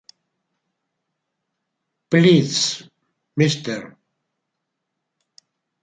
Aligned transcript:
Please 2.09 2.89
Mr. 3.39 3.95